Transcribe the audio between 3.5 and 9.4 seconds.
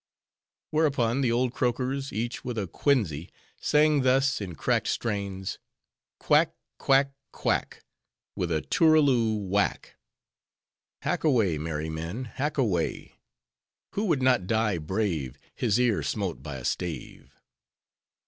sang thus in cracked strains:— Quack! Quack! Quack! With a toorooloo